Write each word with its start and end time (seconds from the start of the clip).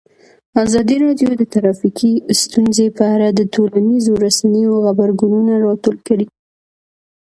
ازادي 0.65 0.95
راډیو 1.05 1.29
د 1.37 1.43
ټرافیکي 1.53 2.11
ستونزې 2.41 2.87
په 2.97 3.03
اړه 3.13 3.27
د 3.31 3.41
ټولنیزو 3.53 4.11
رسنیو 4.25 4.73
غبرګونونه 4.85 5.53
راټول 5.65 5.95
کړي. 6.07 6.27